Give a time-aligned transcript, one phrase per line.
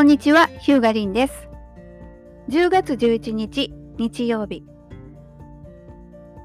[0.00, 1.50] こんにちは、ヒューガリンです。
[2.48, 4.64] 10月11日、日曜日。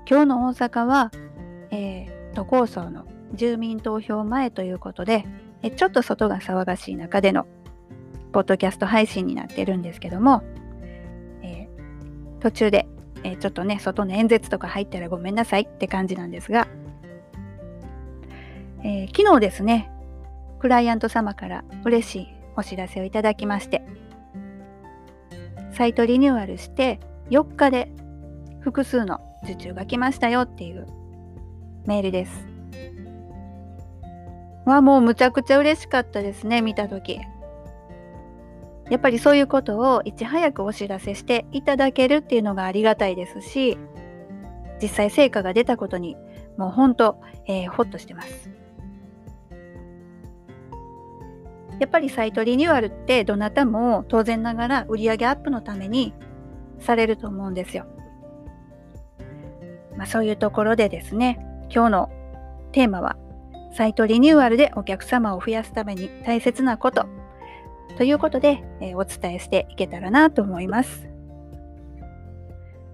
[0.06, 1.10] 今日の大阪は、
[1.72, 5.24] えー、都構想の住民投票前ということで、
[5.62, 7.48] えちょっと外が騒がしい中での
[8.34, 10.44] ポッドキャスト配信になってるんですけども、
[11.42, 12.90] えー、途中で、
[13.24, 16.68] えー、ちょっとね、外の演説とか入ったらごめんなさいって感じなんですが、
[18.84, 19.90] え昨日ですね、
[20.60, 23.84] クライアント様から嬉しいお知らせをいただきまして
[25.72, 27.90] サイトリニューアルして4日で
[28.62, 30.88] 複数の受注が来ましたよっていう
[31.86, 32.48] メールです。
[34.66, 37.20] わもうむちゃくちゃ嬉しかったですね見た時。
[38.90, 43.80] やっぱりそういうことをいち早くお知らせしていただけるっていうのがありがたいですし
[44.80, 46.16] 実際成果が出たことに
[46.58, 48.50] もう本当、えー、ほっとしてます。
[51.80, 56.14] やっぱりサイトリニューアルってどなたも当然ながら売上アップのために
[56.80, 57.86] されると思うんですよ。
[59.98, 62.10] まあ、そういうところでですね、今日の
[62.72, 63.18] テーマは
[63.74, 67.06] サイトリニューアルでお客様を増やすために大切なこと
[67.98, 71.08] ということで、えー、お伝えしていけたらなと思います。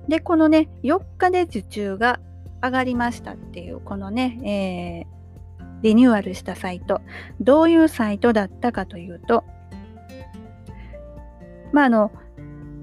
[0.08, 2.20] で、このね、4日で受注が
[2.62, 5.21] 上がりましたっていう、このね、えー
[5.82, 7.02] リニューアルしたサイト、
[7.40, 9.44] どういうサイトだったかというと、
[11.72, 12.12] まあ、あの、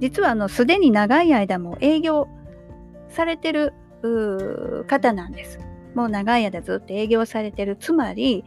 [0.00, 2.28] 実はあの、すでに長い間も営業
[3.08, 3.72] されてる
[4.86, 5.58] 方なんです。
[5.94, 7.76] もう長い間ずっと営業されてる。
[7.76, 8.44] つまり、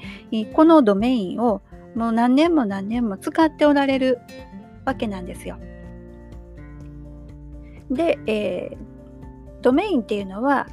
[0.53, 1.61] このドメインを
[1.95, 4.19] もう何年も何年も使っておられる
[4.85, 5.57] わけなんですよ。
[7.89, 8.77] で、えー、
[9.61, 10.67] ドメインっていうのは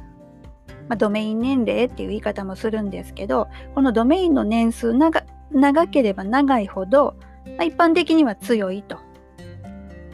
[0.89, 8.97] まあ、ドメイン年齢っていう言い方もするんですけどこのドメインの年数長長ければ長いほど、まあ、一般的には強いと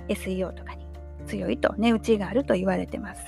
[0.10, 0.86] SEO とかに
[1.26, 3.22] 強いと値打ちがあると言われてます。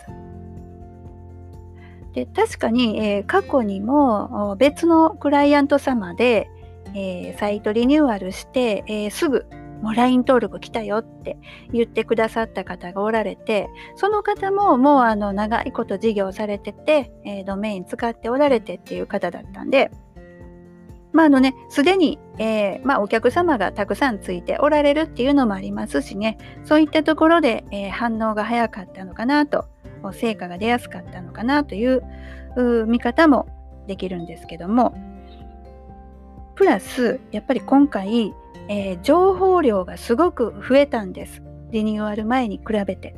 [2.13, 6.50] で確かに、えー、過去にも別のクライアント様で、
[6.96, 9.46] えー、サイトリニューアルして、えー、すぐ
[9.82, 11.38] もう LINE 登録来たよって
[11.72, 19.92] 言ってくださった方がおられて、その方ももうあの長いこと事業されてて、えー、ドメイン使っておられてっていう方だったんで、
[21.14, 29.66] まああのね、すでに、えー、まあ、お客様がたくさんついておられるっていうのもありますしね、そういったところで、えー、反応が早かったのかなと、
[30.14, 32.04] 成果が出やすかったのかなという
[32.86, 33.48] 見方も
[33.88, 34.94] できるんですけども、
[36.57, 38.34] プラス、やっぱり今回、
[38.68, 41.44] えー、情報量がすごく増えたんです。
[41.69, 43.16] リニューアル前に比べて。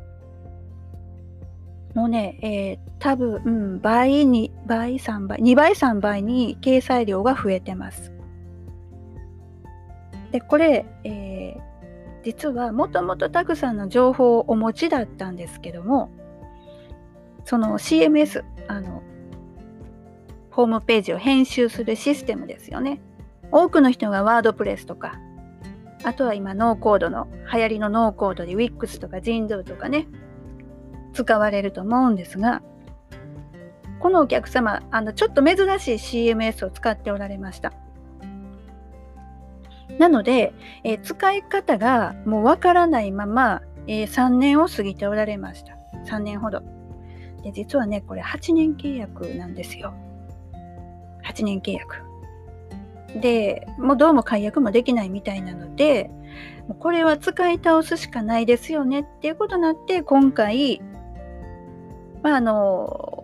[1.96, 8.12] もうね、えー、多分、うん、倍に、倍3倍、2倍3倍に掲載量が増えてます。
[10.32, 11.62] で、これ、えー、
[12.26, 16.12] 実はもともとたくさんの情報をお持ちだったんですけども、
[17.46, 19.02] その CMS、あの、
[20.52, 23.00] ホームページを編集するシステムですよね。
[23.52, 25.20] 多くの人がワードプレスとか
[26.04, 30.08] あとは今ノーコードの流行りのノーコードで Wix とか Jindo とかね
[31.14, 32.62] 使われると思うんですが
[34.00, 37.74] このお客様あのちょっと珍しい CMS を使っておられました。
[39.98, 40.54] なので、
[40.86, 45.76] えー、使い方がもうわからないまま、えー、3年を過ぎておられました。
[46.06, 46.64] 3年ほど。
[47.44, 49.94] で実はねこれ8年契約なんですよ。
[51.26, 52.09] 8年契約。
[53.16, 56.10] で、もうどうも解約もできないみたいなので、
[56.80, 60.82] これは使い倒すしかないですよねっていうことになって、今回、
[62.22, 63.24] まあ、あの、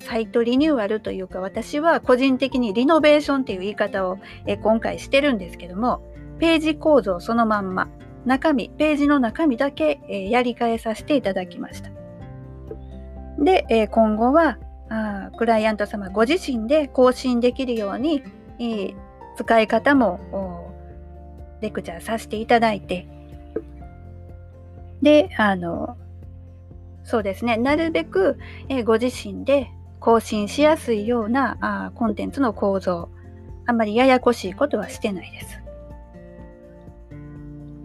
[0.00, 6.00] サイトリニューアルというか、私は個人的にリノベーションっていう言い方をえ今回してるんですけども、
[6.38, 7.88] ページ構造そのまんま、
[8.24, 11.90] 中身、ページの中身だけ、えやり替えさせていただきました。
[13.38, 14.58] で、え今後は
[14.90, 18.22] あクライアント様ご自身で更新できるように、
[18.58, 18.94] えー、
[19.36, 20.72] 使い方も
[21.60, 23.06] レクチャーさせていただいて。
[25.02, 25.96] であの
[27.04, 27.56] そうですね。
[27.56, 28.38] なるべく、
[28.68, 29.70] えー、ご自身で
[30.00, 33.08] 更新しやすいようなあコンテンツの構造。
[33.66, 35.67] あんまりややこしいことはしてないです。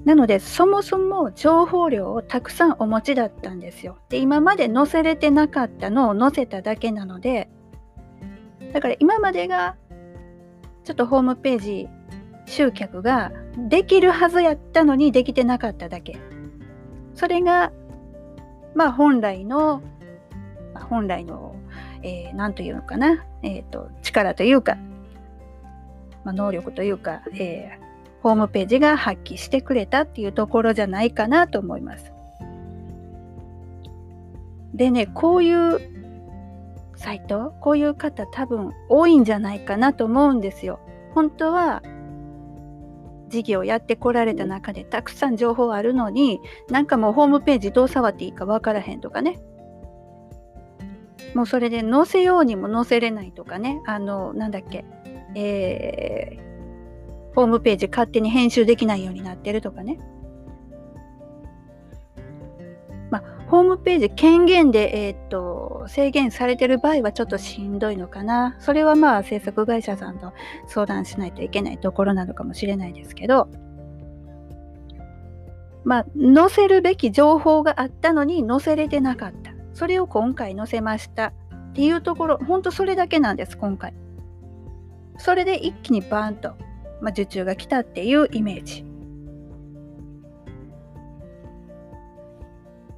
[0.05, 3.97] なので、そもそも情報量をたくさんお持ちだったんですよ。
[4.09, 7.49] で、今まで載せれてなかったのを載せただけなので、
[8.73, 9.75] だから今までが
[10.83, 11.87] ちょっとホームページ
[12.45, 13.31] 集客が
[13.69, 16.19] できるはずやったのにできてなかっただけ。
[17.15, 17.71] それが、
[18.75, 19.81] まあ本来の、
[20.73, 21.55] まあ、本来の、
[22.01, 24.77] えー、というのかな、えっ、ー、と、力というか、
[26.25, 27.82] まあ、能力というか、えー、
[28.23, 32.13] ホームページが発揮してくれたっていうところじゃないかなと思います。
[34.73, 35.79] でね、こういう
[36.95, 40.79] サイト、こういう方多分多いんじゃないかなと思うんですよ。
[41.13, 41.83] 本当は
[43.27, 46.39] 事業やってこられた中でたくさん情報あるのに
[46.69, 49.39] なんかもうホームページどう触っていいかわからへんとかね
[51.33, 54.85] もうそれで載せようにも載せれないとかねあのなんだっけ
[55.35, 56.52] えー、
[57.35, 59.99] ホームページ勝手に編集できないようになってるとかね
[63.13, 68.55] まあ、ホームページ権限で、えー、っと制限されてる場合はちょっとしんどいのかな。
[68.59, 70.33] それはまあ制作会社さんと
[70.65, 73.49] 相談しないといけないところなのかもしれないですけど、
[75.83, 79.51] まあ、載せるべき情報があったのに載せれてなかった。
[79.75, 81.33] それを今回載せましたっ
[81.73, 83.93] ていうところ、ほんとそれだけなんです、今回。
[85.17, 86.53] それで一気にバーンと、
[87.03, 88.85] まあ、受注が来たっていうイメージ。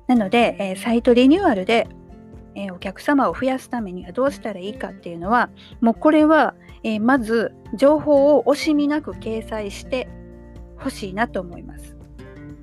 [0.08, 1.88] なので、えー、サイトリニューアルで、
[2.54, 5.50] えー、お客様を増やすためにはどうしたらいいかっていうのは、
[5.82, 6.54] もうこれは、
[6.84, 10.08] えー、まず情報を惜しみなく掲載して
[10.78, 11.98] ほしいなと思います。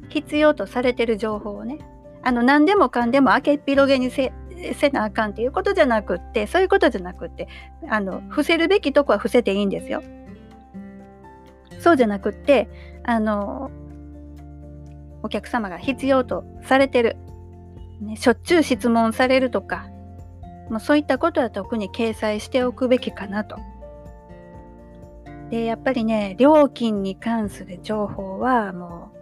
[0.08, 1.78] 必要とされてる情報をね、
[2.22, 4.32] あの何でもかんでも開けっ広げにせ
[4.74, 7.48] せなあかんっていうことじゃなくって、そういうことじゃなくって、
[7.88, 10.04] あの伏せるべきとこは伏せていいんですよ。
[11.82, 12.68] そうじゃなくって、
[13.04, 13.70] あの
[15.22, 17.16] お客様が必要とされてる
[18.02, 19.86] ね、しょっちゅう質問されるとか、
[20.70, 23.56] もうそういったことは特に掲載しておくべきかなと。
[25.50, 29.12] で、やっぱりね、料金に関する情報はも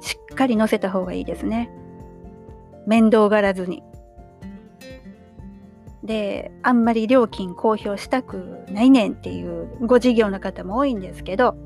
[0.00, 1.70] うしっかり載せた方がいいですね。
[2.86, 3.82] 面倒がらずに。
[6.04, 11.56] で、あんまり料金公表したくないねんっていうご事業の方も多いんですけど、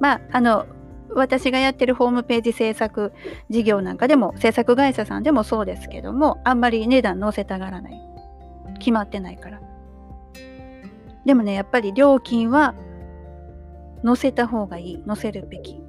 [0.00, 0.66] まあ、あの、
[1.14, 3.12] 私がやってるホームページ制作
[3.48, 8.00] 事業なんかでも制作会社さんでもそうですけどもあんまり値段載せたがらない。
[8.78, 9.60] 決まってないから。
[11.26, 12.74] でもねやっぱり料金は
[14.04, 15.02] 載せた方がいい。
[15.06, 15.80] 載せるべき。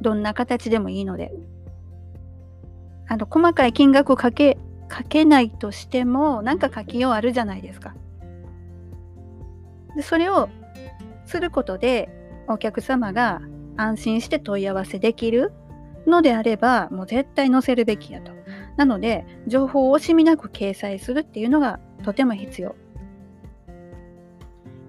[0.00, 1.32] どんな形でもいいので。
[3.06, 4.56] あの細かい金額をかけ
[4.88, 7.94] かけないとしてもなんか書きようあるじゃないですか。
[9.96, 10.48] でそれを
[11.26, 12.08] することで
[12.48, 13.40] お客様が
[13.76, 15.52] 安心して問い合わせできる
[16.06, 18.32] のであれば、もう絶対載せるべきやと。
[18.76, 22.74] なので、情報を惜しみなく掲載するっていうのがとても必要。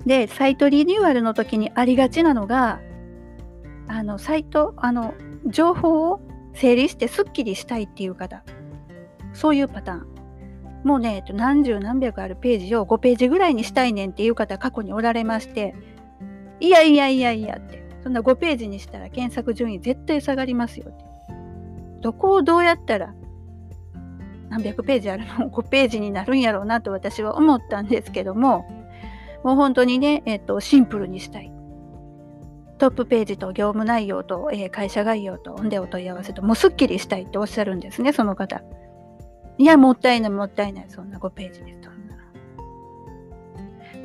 [0.05, 2.79] で、サイトリニューアルの時にありがちなのが、
[3.87, 5.13] あの、サイト、あの、
[5.47, 6.19] 情報を
[6.53, 8.43] 整理してスッキリしたいっていう方。
[9.33, 10.07] そういうパターン。
[10.83, 15.75] もうね、何十何百あるページを5ページぐらいにしたいねんっていう方過去におられまして、
[16.59, 17.83] いやいやいやいやって。
[18.03, 21.05] そんな5ページにしたら検索順位絶対下がりますよって。
[22.01, 23.15] どこをどうやったら
[24.49, 28.65] 何百ページあるの？5ページになるんやろうなと私は思ったんですけども、
[29.43, 31.51] もう本当にね、えっ、と、シンプルにしたい。
[32.77, 38.61] トップページと業務内容と、えー、会社概要と、んでお問い合わせと、もうすっきりしたいっておっしゃるんですね、その方。
[39.57, 41.94] いや、もったいない、もったいない、そんな5ページですと。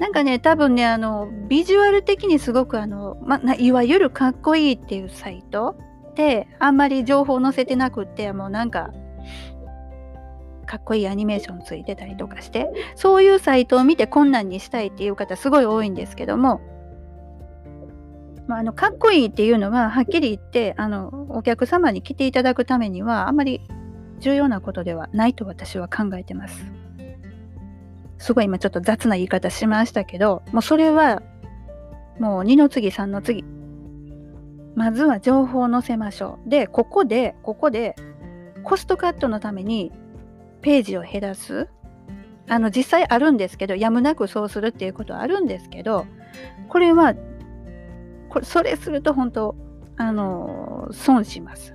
[0.00, 5.76] なんかね、多分ね、あの、ビジュアル的にすごくあの、ま、いわゆるかっこいいっていうサイト
[6.16, 8.90] で、あんまり情報載せてなくって、もうなんか、
[10.64, 16.62] かっこいいアニメーションついてたりとかして、そういうサイトを見て困難にしたいっていう方すごい多いんですけども、
[18.46, 23.60] まあ、あのかっこいいっていうのははっきり言ってあのお客様に来ていただくためにはあんまり
[24.18, 26.64] 重要なことではないと私は考えてます。
[28.20, 31.22] すごい今ちょっと雑な言い方しましたけど、もうそれは
[32.20, 33.44] もう2の次3の次。
[34.76, 36.48] まずは情報を載せましょう。
[36.48, 37.96] で、ここで、ここで
[38.62, 39.90] コストカットのために
[40.60, 41.68] ページを減らす。
[42.46, 46.06] あの実際あるんですけど、やむなくそうするっていうことはあるんですけど、
[46.68, 47.14] これは、
[48.28, 49.56] これそれすると本当、
[49.96, 51.74] あの、損します。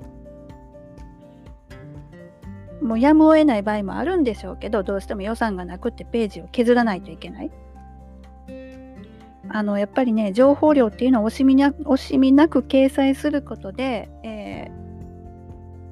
[2.82, 7.52] もうやむを得ない場合もあるんでしょうけどどうしても予算がなくってページを削らないといけない。
[9.50, 14.72] あのやっぱりね情報量っていうのを惜しみな惜しみなく掲載することで、え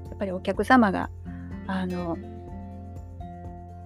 [0.06, 1.10] ー、やっぱりお客様が
[1.68, 2.18] あの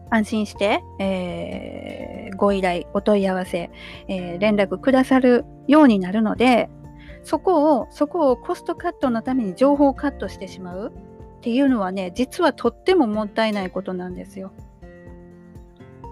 [0.10, 3.70] 安心して、えー、ご依頼お問い合わせ、
[4.08, 6.70] えー、連絡くださるようになるので
[7.24, 10.94] そこをそこをコストカットのために情報をカットしてしまう
[11.38, 14.52] っていうのはね、実はとってももったいないことなんですよ。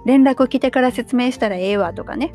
[0.05, 2.33] 連絡来てから説明したらええわとかね。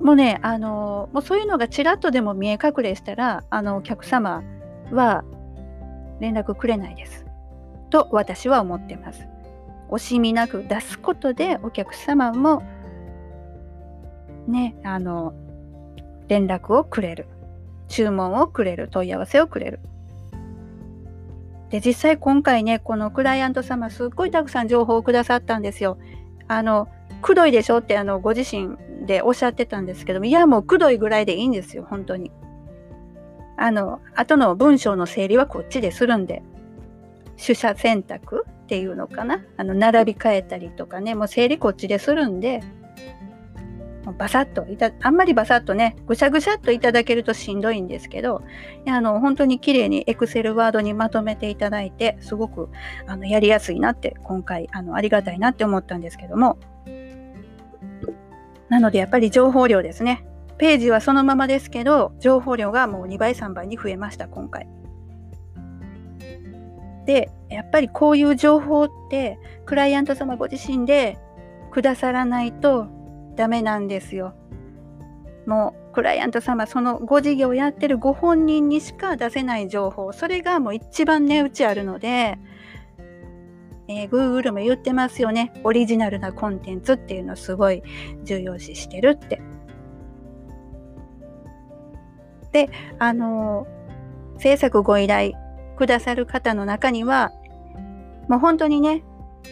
[0.00, 4.42] もうね、あの、もうそういうのがちらっとでも見え隠れしたら、あの、お客様
[4.90, 5.24] は
[6.18, 7.26] 連絡くれないです。
[7.90, 9.26] と私は思ってます。
[9.90, 12.62] 惜しみなく出すことでお客様も
[14.46, 15.34] ね、あの、
[16.28, 17.26] 連絡をくれる。
[17.88, 18.88] 注文をくれる。
[18.88, 19.80] 問い合わせをくれる。
[21.70, 25.98] で、実際今回ね、このクライアント様すっごいたくさん情報をくださったんですよ。
[26.48, 26.88] あの、
[27.22, 32.32] くどいでしょってあのご自身でおっしゃってたんですけども、いやもうくどいぐらいでいいんですよ、本当に。
[33.56, 36.42] あの、後の文章の整理はこっちでするんで、
[37.36, 39.44] 取捨選択っていうのかな？
[39.56, 42.62] あの、並び替えたりとかね、もう整理こっちでするんで、
[44.16, 48.42] バサッといた、あんまりバサッとね、ぐしゃぐしゃっといただけるとしんどいんですけど、
[48.86, 52.70] あの、本当に綺麗にエクセルワードにまとめていただいて、すごく
[53.06, 56.58] あのやりやすいなって、今回あのありがたいなって思ったんですけども、
[58.68, 60.24] なのでやっぱり情報量ですね。
[60.56, 64.68] ページはそのままですけど、情報量がもう2倍、3倍に増えました、今回。
[67.06, 71.18] で、やっぱりこういう情報って、クライアント様ご自身で
[71.70, 72.86] くださらないと
[73.40, 74.34] ダメなんですよ。
[75.46, 82.38] もうクライアント様、そのご事業やってるご本人にしか出せない情報、それがもう一番値打ちあるので、
[83.88, 85.54] えー、Google も言ってますよね。
[85.64, 87.82] オリジナルなコンテンツっていうのをすごい
[88.24, 89.40] 重要視してるって。
[92.52, 92.68] で、
[92.98, 95.32] あのー、制作ご依頼
[95.78, 97.32] くださる方の中には、
[98.28, 99.02] もう本当にね、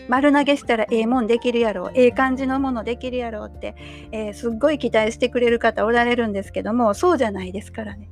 [0.08, 3.74] 丸投げしたらええもんできるやろう、ええ感じのものできるやろうって、
[4.12, 8.08] えー、すっごい期待してくれる方おられるんですけども、そうじゃないですからね。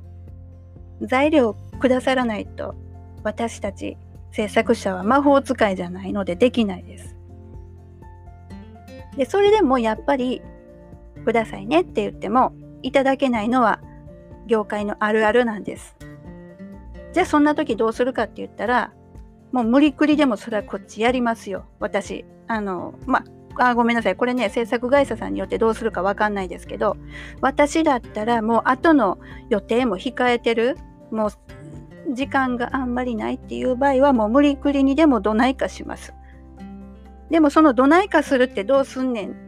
[1.01, 2.75] 材料くださらないと、
[3.23, 3.97] 私たち
[4.31, 7.15] 制作者は魔法使いじゃないのでできないです。
[9.15, 10.41] で、それでもやっぱり
[11.25, 12.53] くださいねって言っても
[12.83, 13.81] いただけないのは
[14.45, 15.95] 業界のあるあるなんです。
[17.13, 18.93] じゃあそんな時どうするかって言ったら
[19.51, 21.65] もう無理くりでもそれはこっちやりますよ。
[21.79, 22.25] 私。
[22.47, 23.23] あの、ま
[23.57, 24.15] あ、ごめんなさい。
[24.15, 26.97] これね、制作会社さんによってどうするかわかんないですけど、
[27.41, 29.17] 私だったらもう後の
[29.49, 30.77] 予定も控えてる、
[31.11, 36.13] もう時間があんまりないっていう場合はもう無理くりにでもどないかします。
[37.29, 39.46] でもそのどないかするってどうすんねん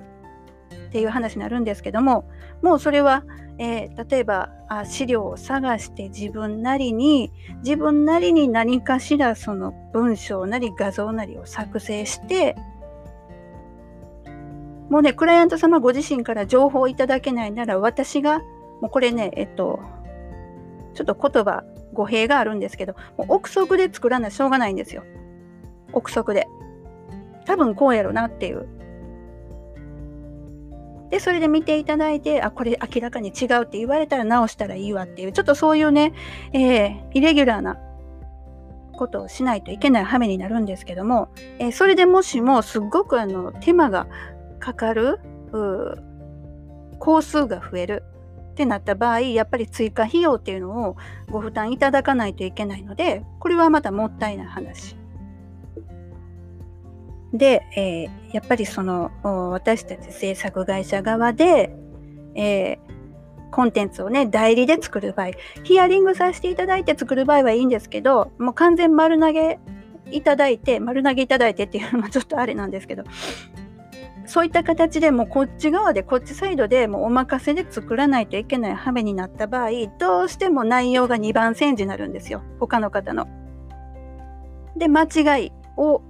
[0.89, 2.29] っていう話になるんですけども
[2.62, 3.24] もうそれは、
[3.58, 7.31] えー、例えばあ資料を探して自分なりに
[7.63, 12.55] 自分なりに何かしらその文章なり画像なりを作成して
[14.89, 18.39] もうねクライアント様ご自身から情報をいただけないなら私が
[18.81, 19.79] もうこれねえっと
[20.96, 25.03] ちょっと言葉語弊があるんですけど、もう憶測で作らなしょうがないんですよ。
[25.93, 26.48] 憶測で。
[27.46, 28.67] 多分こうやろなっていう。
[31.10, 36.13] で、それで見ていただいて、あ、これ明らかに違うって言われたら直したらいいわっていう、ちょっとそういうね、
[36.54, 37.78] えー、イレギュラーな
[38.94, 44.08] ことをしないといけない羽目になるんですけども、えー、それでもしもすっごくあの手間が
[44.60, 45.20] かかる、
[47.00, 48.04] 工数が増える
[48.51, 50.98] ってなった場合やっぱり追加費用っていうのを
[51.32, 54.99] ご負担いただかないといけないのでこれはまたもったいない話。
[57.33, 59.12] で、えー、やっぱりその
[59.51, 61.75] 私たち制作会社側で、
[62.36, 62.77] えー、
[63.51, 65.31] コンテンツをね代理で作る場合
[65.63, 69.59] ヒアリングさせていただいて作る場合はいいんですけどもう完全丸投げ
[70.12, 73.03] いただいて丸投げいただいてっていうのは ちょっとあれなんですけど
[74.25, 83.27] そういった形でもこっち側でこっちサイドでもうお任せで作らないといけない羽目になった場合どうしても内容が2番煎じになるんですよ他の方の。
[84.77, 86.01] で間違いを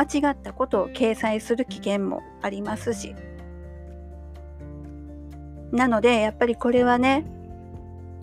[0.00, 3.14] 間違ったことを掲載する危険もありますし
[5.72, 7.26] なのでやっぱりこれはね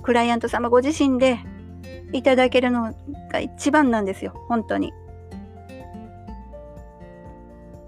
[0.01, 1.39] クライアント様ご自身で
[2.13, 2.95] いただけるの
[3.31, 4.93] が一番なんですよ本当に。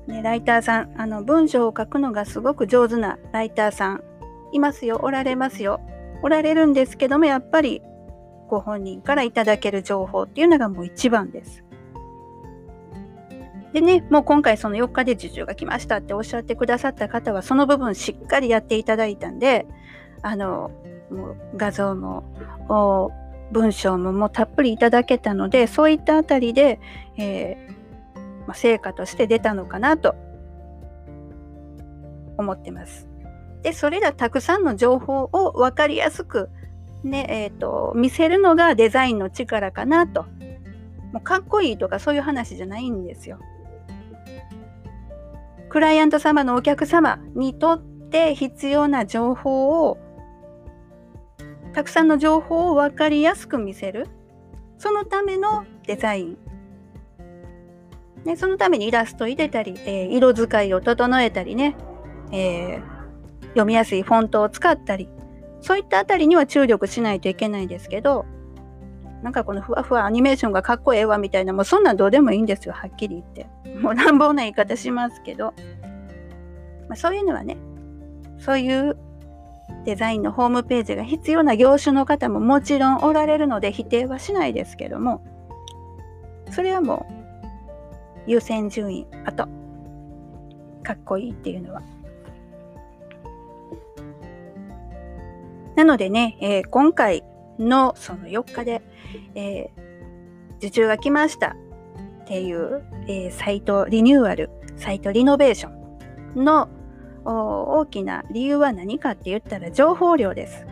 [0.08, 4.04] ね、ライターさん、あの文章を書くのがすごく上手なライターさん、
[4.52, 5.80] いますよ、おられますよ。
[6.24, 7.84] おられるんですけども、やっぱり
[8.50, 11.64] ご本人からいただける情報っていうのがもう一番です。
[13.74, 19.68] でね、もう今回その4日で受注が来ましたっておっしゃってくださった方は、その部分しっかりやっていただいたんで、
[20.22, 20.72] あの、
[21.12, 22.24] もう画像も、
[23.52, 26.80] 文章ももうたっぷりいただけたので、そういったあたりで、
[27.18, 27.80] えー
[28.50, 30.16] まあ、成果として出たのかなと
[32.40, 33.08] 思ってます。
[33.62, 36.50] で、それらたくさんの情報を分かりやすく、
[37.04, 40.24] ね、えっ、ー、と、見せるのがデザインの力かなと。
[41.14, 43.40] もうかっこいいとかそういう話じゃないんですよ。
[45.70, 49.98] クライアント様のお客様にとって必要な情報を
[51.74, 54.08] たくさんの情報を分かりやすく見せる。
[54.80, 56.38] そのためのデザイン、
[58.24, 61.76] ね、そのためにイラスト入れたり、えー、色使いを整えたりね、
[62.32, 65.10] えー、読みやすいフォントを使ったり。
[65.62, 68.26] そういったあたりには注力しないといけないですけど。
[69.24, 73.48] なんかこのふわふわアニメーションがかっこええわみたいなもうそんなんどうでもいいんですよはっきり言って。
[73.80, 75.54] もう乱暴な言い方しますけど、
[76.88, 77.58] まあ、そういうのはね
[78.38, 78.98] そういう
[79.86, 85.24] デザインのホームページが必要な業種の方ももちろんおられるので否定はしないですけども
[86.52, 87.06] それはも
[88.28, 89.48] う優先順位あと
[90.84, 91.82] かっこいいっていうのは。
[95.76, 97.24] なのでね、えー、今回
[97.60, 98.82] のその4日で、
[99.36, 101.56] えー、受注が来ました
[102.24, 105.70] っていう、えー、サイトリニューアル、サイトリノベーショ
[106.40, 106.70] ンの
[107.26, 110.66] 大きな理由は何かって言ったら情報量です。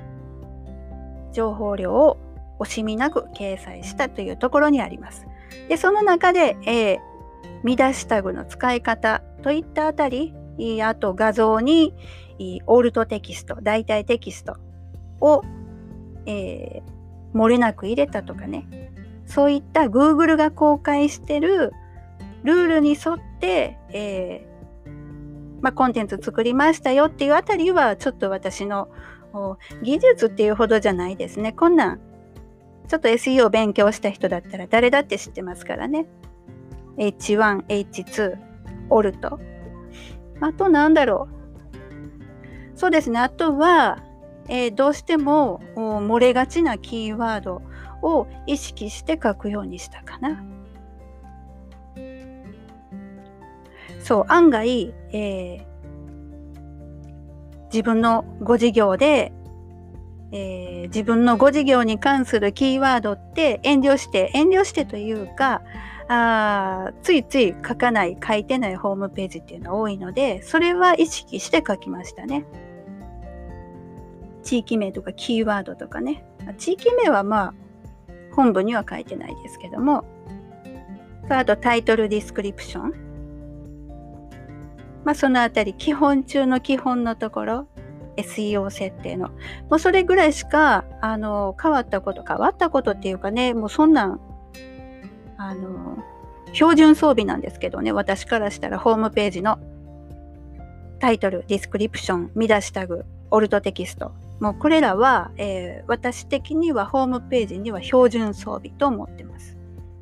[1.34, 2.18] 情報量を
[2.60, 5.28] 惜しみなく掲載したというところにあります。
[5.68, 7.00] で、その中で、えー、
[7.64, 10.34] 見出しタグの使い方といったあたり、
[10.84, 11.94] あと画像に
[12.66, 14.58] オールトテキスト、代替テキスト
[15.22, 15.44] を、
[16.28, 18.92] えー、漏れなく入れたとかね
[19.26, 21.74] そういった Google が公開してる
[22.44, 28.90] ルールに沿って、えー、まあ、コンテンツ作りましたよっていうあたりはちょっと私の
[29.84, 31.52] 技術っていうほどじゃないですね。
[31.52, 32.00] こんなん
[32.88, 36.08] ちょっと SEO を勉強した人だったら誰だって知ってますからね。
[36.98, 38.38] H1、H2、
[38.90, 39.40] オルト。
[40.40, 41.28] あとなんだろ
[42.76, 42.80] う。
[42.80, 43.20] そうですね。
[43.20, 44.04] あとは、
[44.50, 47.62] えー、どうしても漏れがちなキーワード
[48.02, 50.44] を意識して書くようにしたかな。
[54.00, 55.66] そう、案外、えー、
[57.66, 59.34] 自分のご事業で、
[60.32, 65.62] えー、自分のご事業に関するキーワードって遠慮して、遠慮してというか、
[66.10, 72.46] あついつい書かない、書いてないホームページっていうのは多いので、それは意識して書きましたね。
[74.48, 76.24] 地域名とかキーワードとかね。
[76.58, 77.54] 地域名はまあ、
[78.34, 80.06] 本文には書いてないですけども、
[81.28, 82.94] あとタイトルディスクリプション。
[85.04, 87.68] まあ、そのあたり、基本中の基本のところ、
[88.16, 89.32] SEO 設定の。
[89.70, 94.22] もうそれぐらいしか、あの、変わったこと、変わったことっていうかね、もうそんなん、
[95.38, 95.98] あの、
[96.54, 99.60] 標準装備なんですけどね、私からしたらホームページの
[101.00, 109.58] タイトル、ディスクリプション、見出しタグ、オルトテキスト、もうこれらは、えー、私的にはホームページには標準装備と思ってます。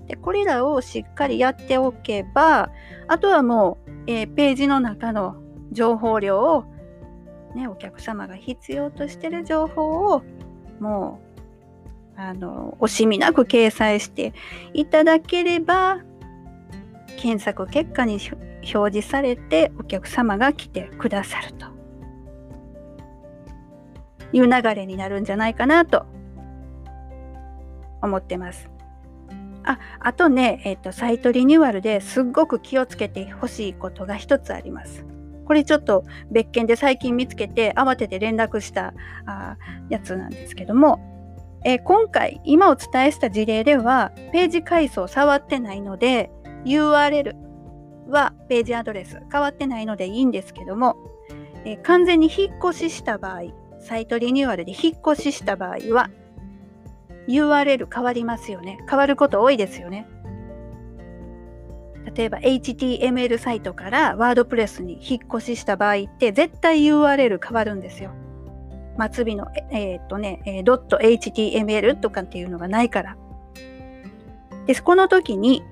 [0.08, 2.70] でこれらをしっかりやっておけば
[3.08, 5.38] あとはもう、えー、ページの中の
[5.72, 6.66] 情報量を、
[7.56, 10.22] ね、お客様が必要としている情報を
[10.80, 11.22] も
[12.18, 14.34] うあの惜しみなく掲載して
[14.74, 16.00] いただければ
[17.18, 18.20] 検索結果に
[18.74, 21.75] 表示されてお客様が来てくださると
[24.32, 26.06] いう流れになるんじゃないかなと
[28.02, 28.70] 思ってます。
[29.64, 35.06] ああとね、え、ー、と、サイトリニューアルですっごく気をつけてほしいことが一つあります。
[35.46, 38.94] これちょっと別件で最近見つけて慌てて連絡した
[39.26, 39.58] あ
[39.90, 41.00] やつなんですけども、
[41.64, 46.32] えー、今回今お伝えした事例ではページ階層触ってないので
[46.66, 47.36] URL
[48.10, 50.96] はページアドレス変わってないのでいいんですけども、
[51.64, 56.10] えー、完全に引っ越しした場合サイトリニューアルで引っ越しした場合は
[57.28, 58.80] URL 変わりますよね。
[58.90, 60.08] 変わること多いですよね。
[62.16, 68.12] 例えば HTML サイトからワードプレスに引っ越しした場合って絶対 URL 変わるんですよ。
[69.12, 73.18] 末尾の、えー、っとね、えー、.html とかっていうのがないから。
[74.66, 74.84] です。
[74.84, 75.64] この時に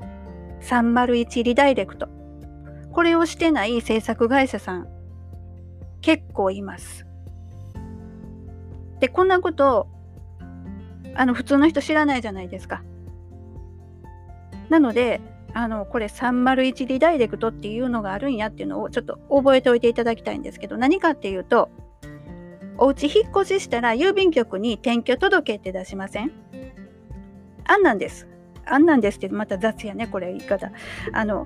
[0.62, 2.10] 301リダイレクト。
[2.91, 4.88] これをしてない制作会社さん
[6.02, 7.08] 結構います。
[9.04, 9.89] でこんなこと
[11.13, 12.84] あの普通の人知らないじゃないですか。
[14.70, 15.20] なので
[15.54, 21.70] あのこれ301リダイレクトっていうのがあるんやっていうのをちょっと覚えておいていただきたいんですけど何かっていうと
[22.78, 26.32] お家引っ越ししたら郵便局に転居届って出しません？
[27.66, 28.30] あんなんです。
[28.66, 30.72] あんなんですってまた雑やねこれ言い方。
[31.12, 31.46] あの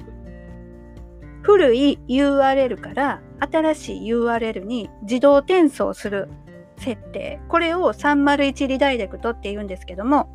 [1.41, 6.29] 古い URL から新しい URL に自動転送する
[6.77, 10.29] 設定これを301リダイレクトって言うんですけども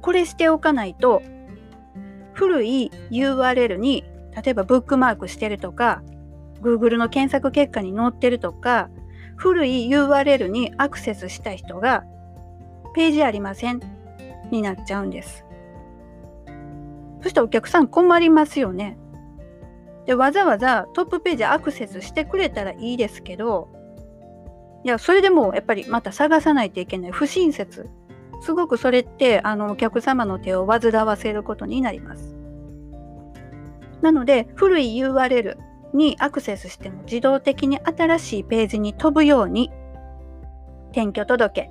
[0.00, 1.22] これしておかないと
[2.32, 4.04] 古い URL に
[4.42, 6.02] 例えばブックマークしてるとか
[6.64, 8.88] Google の検索結果に載ってるとか、
[9.36, 12.04] 古い URL にアクセスした人が、
[12.94, 13.80] ページありません
[14.50, 15.44] になっちゃうんです。
[17.22, 18.96] そしたらお客さん困りますよね。
[20.06, 23.68] で、わざわざトップページアクセスしてくれたらいいですけど、
[24.84, 27.88] いや、それでもやっぱりまた探さないといけない不親切。
[28.42, 32.36] すごくそれって、あの、お客様の手を煩わせることになります。
[34.02, 35.56] なので、古い URL
[35.94, 39.70] にアクセスしても自動的に新しいページに飛ぶように、
[40.92, 41.70] 転居届、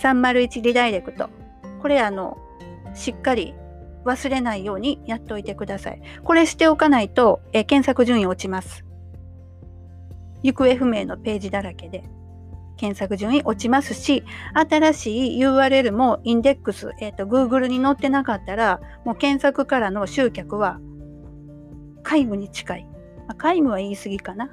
[0.00, 1.30] 301リダイレクト、
[1.80, 2.36] これあの、
[2.94, 3.54] しっかり
[4.04, 6.02] 忘れないようにやっておいてください。
[6.24, 8.84] これしておかないと、え検索順位落ちます。
[10.44, 12.04] 行方不明のページだらけで
[12.76, 20.80] 検索順位落ちますし、新しい URL もインデックス、えっ、ー、と、Google に載ってなかったら、もう検索からの集客は
[22.02, 22.86] 皆無に近い。
[23.38, 24.50] 皆無は言い過ぎかな。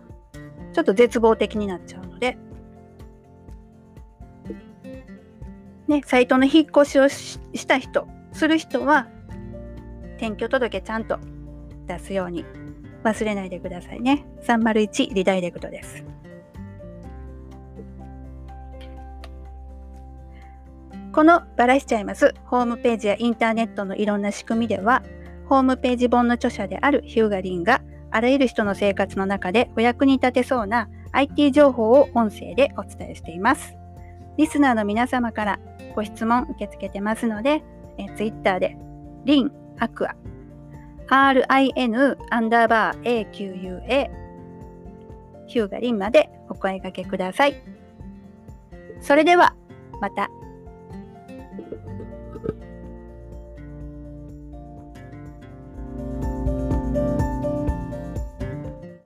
[0.71, 2.37] ちょっと絶望的になっちゃうので、
[5.87, 9.09] ね、サイトの引っ越しをした人、する人は、
[10.17, 11.19] 転居届ちゃんと
[11.87, 12.45] 出すように
[13.03, 14.25] 忘れないでくださいね。
[14.47, 16.03] 301リダイレクトです。
[21.11, 25.03] このバラしちゃいますホームページやインターネットのいろんな仕組みでは、
[25.49, 33.75] ホームページ本の著者であるヒューガリンがあらゆる人の生活の中でお役に立てそうな IT 情報を音声でお伝えしています。
[34.37, 35.59] リスナーの皆様から
[35.95, 37.61] ご質問受け付けてますので、
[37.97, 38.77] え Twitter で
[39.25, 40.15] リンアクア
[41.11, 44.09] rin アンダーバー AQUA
[45.47, 47.61] ヒューガリンまでお声掛けください。
[49.01, 49.53] それでは
[49.99, 50.29] また